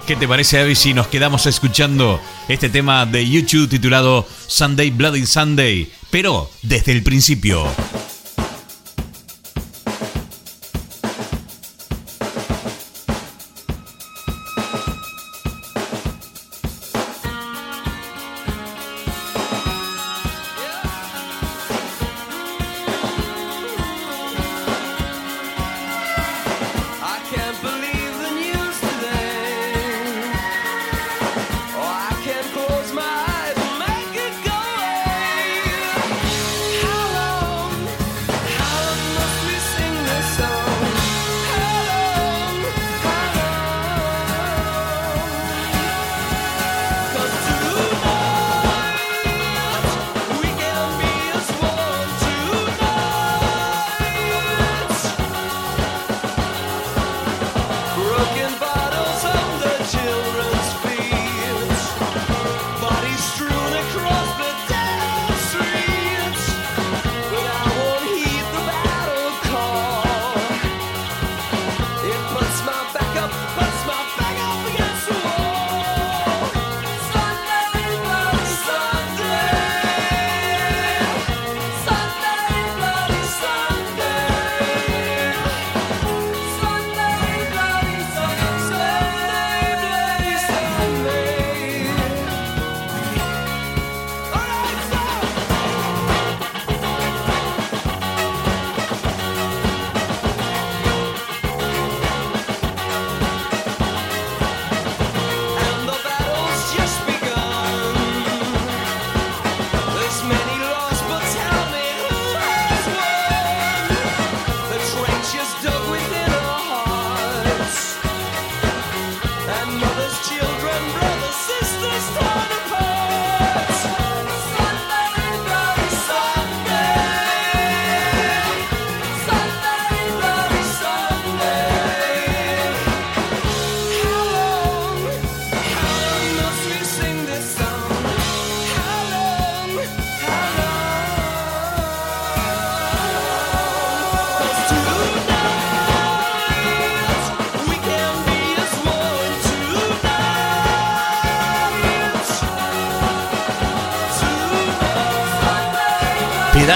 [0.08, 5.28] ¿Qué te parece, Avi, si nos quedamos escuchando este tema de YouTube titulado Sunday Bloody
[5.28, 7.68] Sunday, pero desde el principio?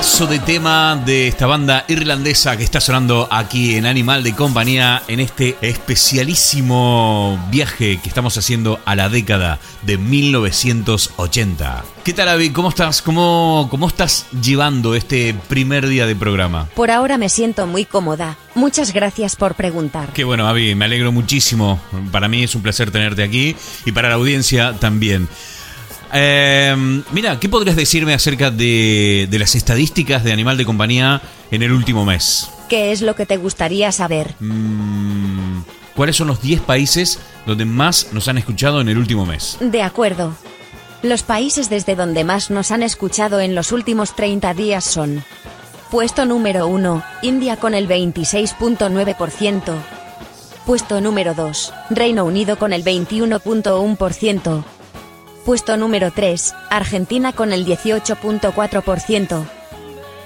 [0.04, 5.02] Pedazo de tema de esta banda irlandesa que está sonando aquí en Animal de Compañía
[5.08, 11.86] en este especialísimo viaje que estamos haciendo a la década de 1980.
[12.04, 12.50] ¿Qué tal, Avi?
[12.50, 13.02] ¿Cómo estás?
[13.02, 16.68] ¿Cómo, ¿Cómo estás llevando este primer día de programa?
[16.76, 18.36] Por ahora me siento muy cómoda.
[18.56, 20.12] Muchas gracias por preguntar.
[20.12, 21.80] Qué bueno, Avi, me alegro muchísimo.
[22.12, 25.30] Para mí es un placer tenerte aquí y para la audiencia también.
[26.14, 26.76] Eh,
[27.12, 32.06] mira, ¿qué podrías decirme acerca de, las estadísticas de Animal de Compañía en el último
[32.06, 32.50] mes?
[32.70, 34.36] ¿Qué es lo que te gustaría saber?
[34.40, 35.62] Mm,
[35.96, 39.58] ¿Cuáles son los 10 países donde más nos han escuchado en el último mes?
[39.60, 40.36] De acuerdo.
[41.02, 45.24] Los países desde donde más nos han escuchado en los últimos 30 días son
[45.92, 49.76] Puesto número 1, India con el 26.9%.
[50.66, 54.64] Puesto número 2, Reino Unido con el 21.1%.
[55.46, 59.46] Puesto número 3, Argentina con el 18.4%.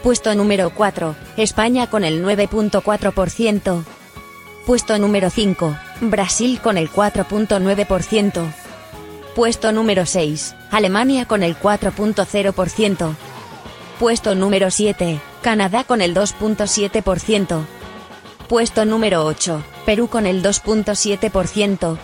[0.03, 3.84] Puesto número 4, España con el 9.4%.
[4.68, 8.53] Puesto número 5, Brasil con el 4.9%.
[9.36, 13.15] Puesto número 6, Alemania con el 4.0%.
[13.99, 17.65] Puesto número 7, Canadá con el 2.7%.
[18.47, 21.97] Puesto número 8, Perú con el 2.7%.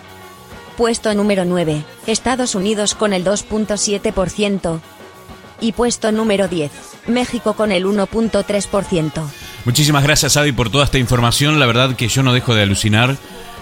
[0.78, 4.82] Puesto número 9, Estados Unidos con el 2.7%.
[5.62, 6.72] Y puesto número 10,
[7.08, 9.12] México con el 1.3%.
[9.66, 11.60] Muchísimas gracias, Avi, por toda esta información.
[11.60, 13.16] La verdad que yo no dejo de alucinar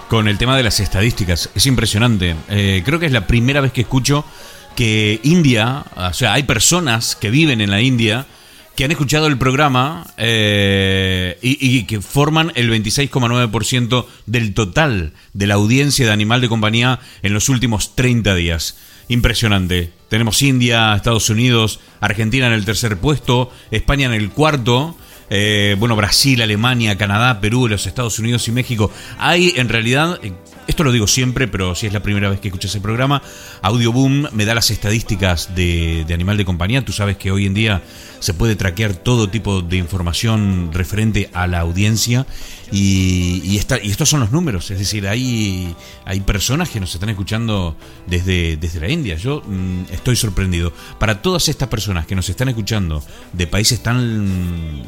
[0.10, 1.50] con el tema de las estadísticas.
[1.54, 2.36] Es impresionante.
[2.50, 4.26] Eh, creo que es la primera vez que escucho
[4.76, 8.26] que India, o sea, hay personas que viven en la India
[8.76, 15.56] que han escuchado el programa eh, y, que forman el 26,9% del total de la
[15.56, 18.78] audiencia de Animal de Compañía en los últimos 30 días.
[19.08, 19.92] Impresionante.
[20.10, 24.96] Tenemos India, Estados Unidos, Argentina en el tercer puesto, España en el cuarto.
[25.30, 28.92] Eh, bueno, Brasil, Alemania, Canadá, Perú, los Estados Unidos y México.
[29.18, 30.20] Hay en realidad
[30.68, 33.22] esto lo digo siempre, pero si es la primera vez que escuchas el programa,
[33.62, 36.86] Audioboom me da las estadísticas de, Animal de Compañía.
[36.86, 37.82] Tú sabes que hoy en día
[38.20, 42.26] se puede traquear todo tipo de información referente a la audiencia
[42.72, 44.70] y, y, estos son los números.
[44.72, 47.76] Es decir, hay, hay personas que nos están escuchando
[48.08, 49.16] desde, desde la India.
[49.16, 50.72] Yo mm, estoy sorprendido.
[51.00, 53.04] Para todas estas personas que nos están escuchando
[53.34, 54.84] de países tan...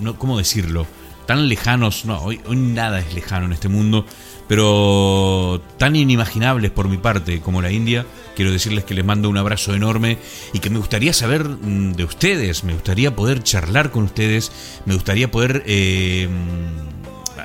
[0.00, 0.86] No, ¿Cómo decirlo?
[1.28, 2.04] Tan lejanos.
[2.04, 4.04] No, hoy, hoy nada es lejano en este mundo
[4.48, 9.36] pero tan inimaginables por mi parte como la India, quiero decirles que les mando un
[9.36, 10.16] abrazo enorme
[10.54, 14.50] y que me gustaría saber mm, de ustedes, me gustaría poder charlar con ustedes,
[14.86, 16.28] me gustaría poder eh,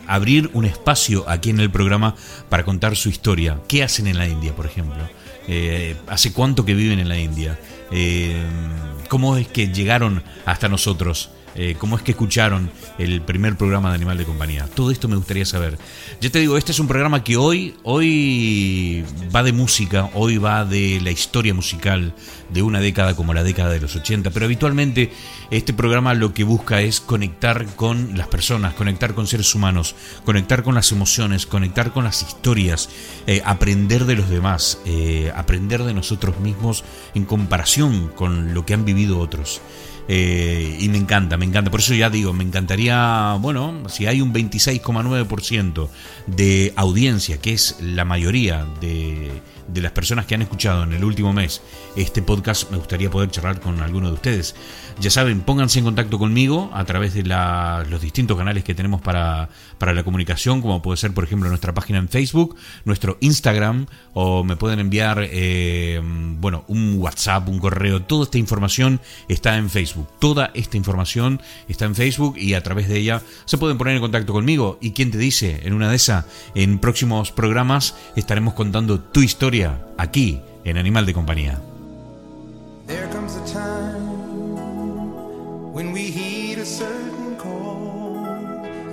[0.08, 2.16] abrir un espacio aquí en el programa
[2.48, 3.60] para contar su historia.
[3.68, 5.04] ¿Qué hacen en la India, por ejemplo?
[5.50, 7.60] Eh, ¿Hace cuánto que viven en la India?
[7.92, 8.42] Eh,
[9.10, 11.32] ¿Cómo es que llegaron hasta nosotros?
[11.56, 14.68] Eh, cómo es que escucharon el primer programa de Animal de Compañía.
[14.74, 15.78] Todo esto me gustaría saber.
[16.22, 20.66] Ya te digo, este es un programa que hoy, hoy va de música, hoy va
[20.66, 22.14] de la historia musical
[22.50, 25.12] de una década como la década de los 80, pero habitualmente
[25.50, 30.64] este programa lo que busca es conectar con las personas, conectar con seres humanos, conectar
[30.64, 32.90] con las emociones, conectar con las historias,
[33.28, 36.84] eh, aprender de los demás, eh, aprender de nosotros mismos
[37.16, 39.62] en comparación con lo que han vivido otros.
[40.08, 41.72] Eh, y me encanta, me encanta.
[41.72, 45.90] Por eso ya digo, me encantaría, bueno, si hay un 26,9%
[46.28, 51.04] de audiencia, que es la mayoría de, de las personas que han escuchado en el
[51.04, 51.62] último mes
[51.96, 54.56] este podcast, me gustaría poder charlar con alguno de ustedes.
[55.00, 59.50] Ya saben, pónganse en contacto conmigo a través de los distintos canales que tenemos para,
[59.78, 64.44] para la comunicación, como puede ser, por ejemplo, nuestra página en Facebook, nuestro Instagram, o
[64.44, 68.04] me pueden enviar, eh, bueno, un WhatsApp, un correo.
[68.04, 70.08] Toda esta información está en Facebook.
[70.20, 74.02] Toda esta información está en Facebook y a través de ella se pueden poner en
[74.02, 74.78] contacto conmigo.
[74.82, 75.62] ¿Y quién te dice?
[75.64, 76.26] En una de esas,
[76.56, 81.60] en próximos programas estaremos contando tu historia aquí en Animal de Compañía.
[85.74, 88.14] When we heed a certain call,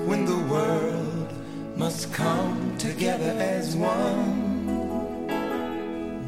[0.08, 1.30] when the world
[1.76, 5.26] must come together as one.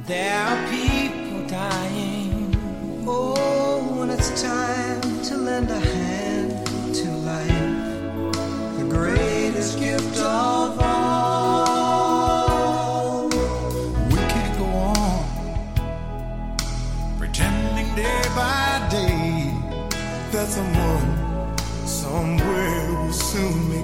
[0.07, 2.55] There are people dying.
[3.07, 5.92] Oh, when it's time to lend a hand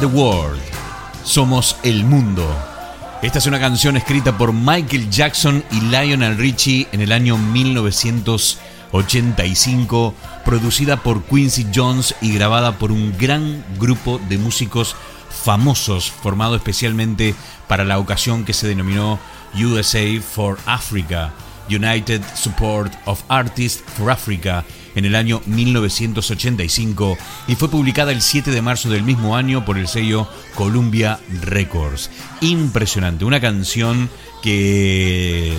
[0.00, 0.60] the World.
[1.24, 2.46] Somos el mundo.
[3.22, 10.14] Esta es una canción escrita por Michael Jackson y Lionel Richie en el año 1985,
[10.44, 14.94] producida por Quincy Jones y grabada por un gran grupo de músicos
[15.30, 17.34] famosos, formado especialmente
[17.66, 19.18] para la ocasión que se denominó
[19.54, 21.32] USA for Africa.
[21.68, 24.64] United Support of Artists for Africa
[24.98, 29.78] en el año 1985 y fue publicada el 7 de marzo del mismo año por
[29.78, 32.10] el sello Columbia Records.
[32.40, 34.10] Impresionante, una canción
[34.42, 35.56] que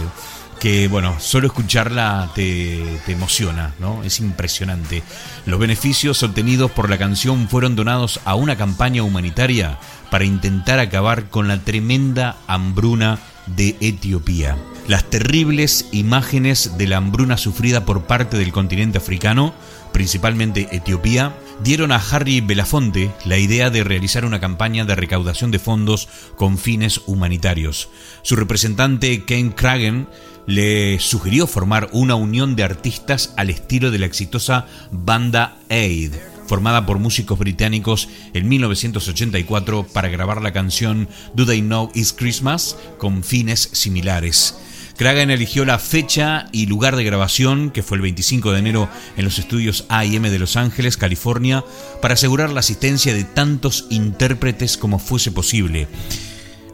[0.60, 4.04] que bueno, solo escucharla te, te, emociona, ¿no?
[4.04, 5.04] Es impresionante.
[5.46, 9.80] Los beneficios obtenidos por la canción fueron donados a una campaña humanitaria
[10.12, 13.20] para intentar acabar con la tremenda hambruna
[13.56, 14.58] de Etiopía.
[14.88, 19.54] Las terribles imágenes de la hambruna sufrida por parte del continente africano,
[19.94, 25.60] principalmente Etiopía, dieron a Harry Belafonte la idea de realizar una campaña de recaudación de
[25.60, 27.90] fondos con fines humanitarios.
[28.24, 30.08] Su representante Ken Kragen
[30.48, 36.14] le sugirió formar una unión de artistas al estilo de la exitosa banda Aid,
[36.50, 42.76] formada por músicos británicos en 1984 para grabar la canción Do They Know It's Christmas
[42.98, 44.58] con fines similares.
[44.98, 49.26] Kragan eligió la fecha y lugar de grabación, que fue el 25 de enero en
[49.26, 51.64] los estudios AM de Los Ángeles, California,
[52.02, 55.88] para asegurar la asistencia de tantos intérpretes como fuese posible.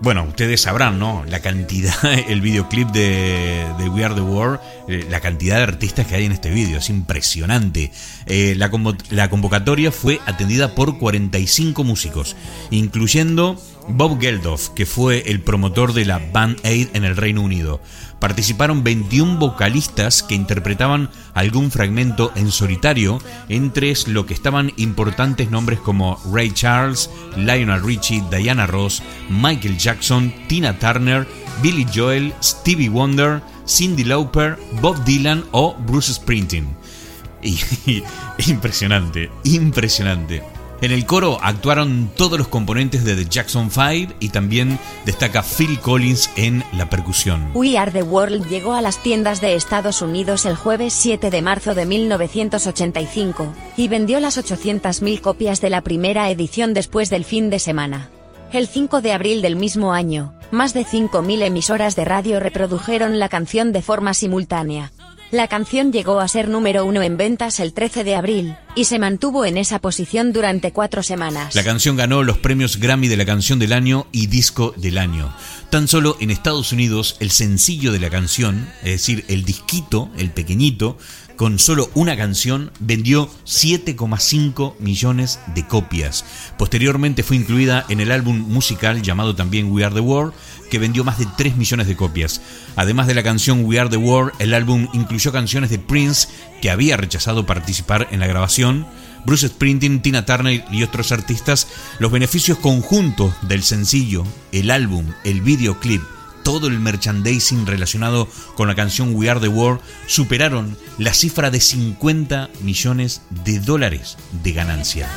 [0.01, 1.23] Bueno, ustedes sabrán, ¿no?
[1.27, 1.95] La cantidad,
[2.29, 6.31] el videoclip de, We Are the World, eh, la cantidad de artistas que hay en
[6.31, 7.91] este video, es impresionante.
[8.25, 8.69] Eh, la,
[9.09, 12.35] la convocatoria fue atendida por 45 músicos,
[12.71, 17.81] incluyendo Bob Geldof, que fue el promotor de la Band Aid en el Reino Unido.
[18.19, 23.19] Participaron 21 vocalistas que interpretaban algún fragmento en solitario,
[23.49, 30.33] entre lo que estaban importantes nombres como Ray Charles, Lionel Richie, Diana Ross, Michael Jackson,
[30.47, 31.27] Tina Turner,
[31.61, 36.67] Billy Joel, Stevie Wonder, Cindy Lauper, Bob Dylan o Bruce Springsteen.
[38.47, 40.54] impresionante, impresionante.
[40.81, 45.79] En el coro actuaron todos los componentes de The Jackson 5 y también destaca Phil
[45.79, 47.49] Collins en la percusión.
[47.53, 51.41] We Are the World llegó a las tiendas de Estados Unidos el jueves 7 de
[51.41, 57.49] marzo de 1985 y vendió las 800.000 copias de la primera edición después del fin
[57.49, 58.09] de semana.
[58.51, 63.29] El 5 de abril del mismo año, más de 5.000 emisoras de radio reprodujeron la
[63.29, 64.91] canción de forma simultánea.
[65.31, 68.99] La canción llegó a ser número uno en ventas el 13 de abril, y se
[68.99, 71.55] mantuvo en esa posición durante cuatro semanas.
[71.55, 75.33] La canción ganó los premios Grammy de la canción del año y disco del año.
[75.71, 80.29] Tan solo en Estados Unidos, el sencillo de la canción, es decir, el disquito, el
[80.29, 80.97] pequeñito,
[81.35, 86.25] con solo una canción, vendió 7,5 millones de copias.
[86.57, 90.33] Posteriormente fue incluida en el álbum musical llamado también We Are the World,
[90.69, 92.41] que vendió más de 3 millones de copias.
[92.75, 96.27] Además de la canción We Are the World, el álbum incluyó canciones de Prince,
[96.61, 98.87] que había rechazado participar en la grabación,
[99.25, 101.67] Bruce Springsteen, Tina Turner y otros artistas,
[101.99, 106.01] los beneficios conjuntos del sencillo, el álbum, el videoclip,
[106.45, 111.59] todo el merchandising relacionado con la canción We Are the World superaron la cifra de
[111.59, 115.09] 50 millones de dólares de ganancia.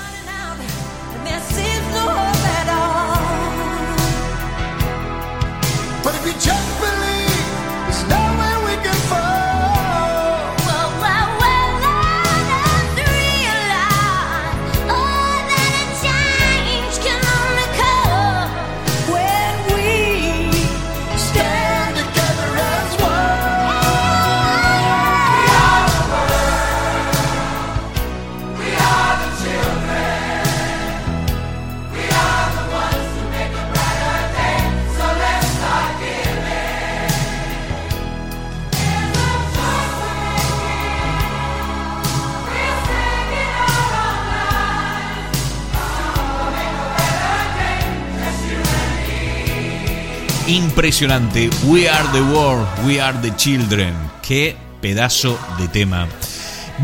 [50.79, 51.51] Impresionante.
[51.67, 53.93] We are the world, we are the children.
[54.23, 56.07] Qué pedazo de tema.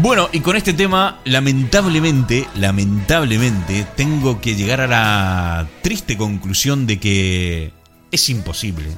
[0.02, 6.98] Bueno, y con este tema, lamentablemente, lamentablemente, tengo que llegar a la triste conclusión de
[6.98, 7.70] que
[8.10, 8.96] es imposible.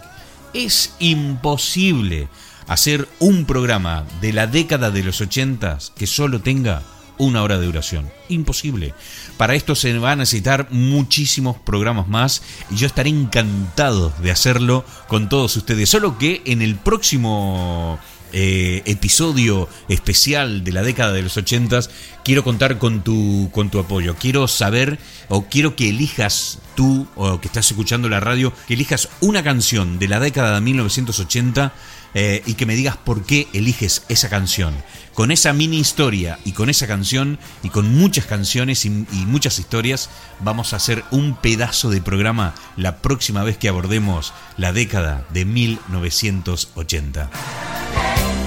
[0.55, 2.31] Es imposible
[2.67, 6.81] hacer un programa de la década de los ochentas que solo tenga
[7.19, 8.11] una hora de duración.
[8.29, 8.95] Imposible.
[9.37, 14.85] Para esto se van a necesitar muchísimos programas más y yo estaré encantado de hacerlo
[15.09, 15.89] con todos ustedes.
[15.89, 17.99] Solo que en el próximo
[18.39, 21.89] eh, episodio especial de la década de los ochentas
[22.23, 24.15] quiero contar con tu, con tu apoyo.
[24.17, 24.99] Quiero saber
[25.31, 29.99] o quiero que elijas tú o que estás escuchando la radio, que elijas una canción
[29.99, 31.73] de la década de 1980
[32.13, 34.75] eh, y que me digas por qué eliges esa canción.
[35.15, 39.59] Con esa mini historia y con esa canción y con muchas canciones y, y muchas
[39.59, 40.11] historias,
[40.41, 45.47] vamos a hacer un pedazo de programa la próxima vez que abordemos la década de
[45.47, 47.76] 1980.
[47.97, 48.46] Hey.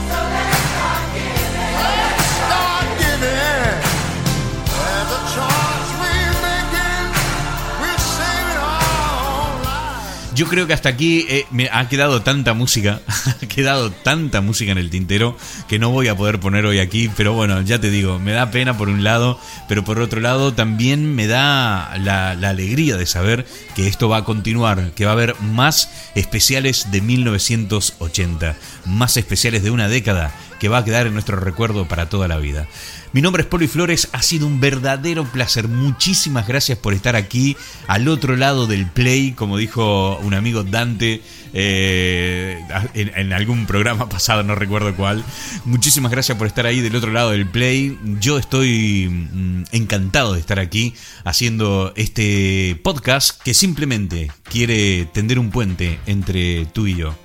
[10.39, 13.01] Yo creo que hasta aquí eh, me ha quedado tanta música,
[13.43, 15.35] ha quedado tanta música en el tintero
[15.67, 18.49] que no voy a poder poner hoy aquí, pero bueno, ya te digo, me da
[18.49, 19.37] pena por un lado,
[19.67, 24.19] pero por otro lado también me da la, la alegría de saber que esto va
[24.19, 30.33] a continuar, que va a haber más especiales de 1980, más especiales de una década
[30.57, 32.65] que va a quedar en nuestro recuerdo para toda la vida.
[33.12, 35.68] Mi nombre es Poli Flores, ha sido un verdadero placer.
[35.68, 37.57] Muchísimas gracias por estar aquí
[37.88, 42.60] al otro lado del play, como dijo un amigo Dante eh,
[42.93, 45.24] en, algún programa pasado, no recuerdo cuál.
[45.66, 47.97] Muchísimas gracias por estar ahí del otro lado del play.
[48.20, 50.93] Yo estoy mm, encantado de estar aquí
[51.24, 57.16] haciendo este podcast que simplemente quiere tender un puente entre tú y yo.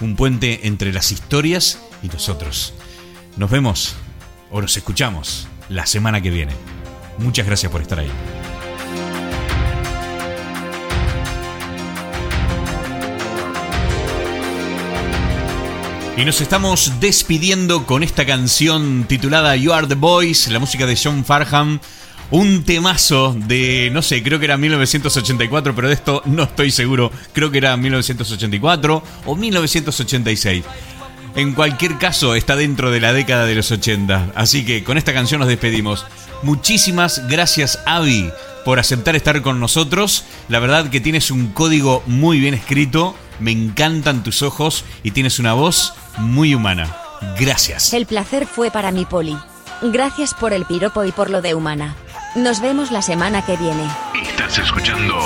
[0.00, 2.72] Un puente entre las historias y nosotros.
[3.36, 3.94] Nos vemos
[4.54, 6.52] o nos escuchamos la semana que viene.
[7.18, 8.10] Muchas gracias por estar ahí.
[16.16, 20.96] Y nos estamos despidiendo con esta canción titulada You Are the Boys, la música de
[21.02, 21.80] John Farham.
[22.30, 27.10] Un temazo de, no sé, creo que era 1984, pero de esto no estoy seguro.
[27.32, 30.64] Creo que era 1984 o 1986.
[31.36, 34.32] En cualquier caso, está dentro de la década de los 80.
[34.36, 36.06] Así que con esta canción nos despedimos.
[36.42, 38.30] Muchísimas gracias, Avi,
[38.64, 40.24] por aceptar estar con nosotros.
[40.48, 43.16] La verdad que tienes un código muy bien escrito.
[43.40, 46.94] Me encantan tus ojos y tienes una voz muy humana.
[47.38, 47.92] Gracias.
[47.92, 49.36] El placer fue para mi Poli.
[49.82, 51.96] Gracias por el piropo y por lo de humana.
[52.36, 53.88] Nos vemos la semana que viene.
[54.20, 55.16] Estás escuchando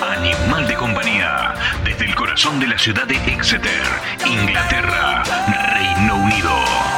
[0.00, 1.54] Animal de Compañía
[1.84, 3.84] desde el corazón de la ciudad de Exeter,
[4.26, 5.22] Inglaterra,
[6.36, 6.95] sonido.